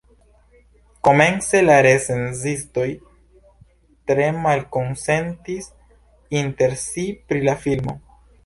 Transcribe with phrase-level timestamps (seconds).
[1.07, 2.87] Komence la recenzistoj
[4.13, 5.71] tre malkonsentis
[6.43, 7.99] inter si pri la filmo.